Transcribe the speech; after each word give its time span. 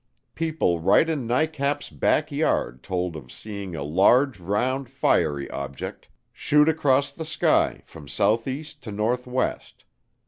People 0.33 0.79
right 0.79 1.07
in 1.07 1.27
NICAP's 1.27 1.91
backyard 1.91 2.81
told 2.81 3.15
of 3.15 3.31
seeing 3.31 3.75
a 3.75 3.83
"large, 3.83 4.39
round, 4.39 4.89
fiery 4.89 5.47
object" 5.51 6.07
shoot 6.33 6.67
across 6.67 7.11
the 7.11 7.23
sky 7.23 7.83
from 7.85 8.07
southeast 8.07 8.81
to 8.81 8.91
northwest. 8.91 9.83